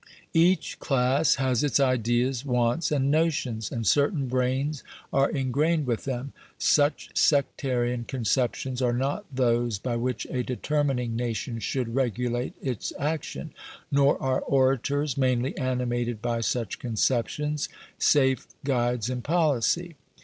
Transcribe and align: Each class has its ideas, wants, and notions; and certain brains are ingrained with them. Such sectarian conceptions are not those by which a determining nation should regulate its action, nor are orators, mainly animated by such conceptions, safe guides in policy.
Each 0.33 0.79
class 0.79 1.35
has 1.35 1.63
its 1.63 1.79
ideas, 1.79 2.43
wants, 2.43 2.91
and 2.91 3.11
notions; 3.11 3.71
and 3.71 3.85
certain 3.85 4.27
brains 4.27 4.83
are 5.13 5.29
ingrained 5.29 5.85
with 5.85 6.05
them. 6.05 6.33
Such 6.57 7.11
sectarian 7.15 8.05
conceptions 8.05 8.81
are 8.81 8.93
not 8.93 9.25
those 9.31 9.77
by 9.77 9.97
which 9.97 10.25
a 10.31 10.41
determining 10.41 11.15
nation 11.15 11.59
should 11.59 11.93
regulate 11.93 12.55
its 12.59 12.91
action, 12.97 13.53
nor 13.91 14.19
are 14.19 14.39
orators, 14.41 15.17
mainly 15.17 15.55
animated 15.55 16.19
by 16.19 16.41
such 16.41 16.79
conceptions, 16.79 17.69
safe 17.99 18.47
guides 18.63 19.07
in 19.07 19.21
policy. 19.21 19.97